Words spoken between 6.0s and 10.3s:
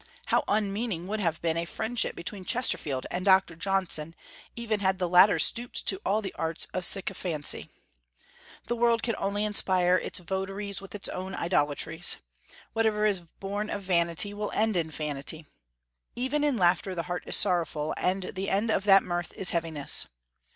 all the arts of sycophancy! The world can only inspire its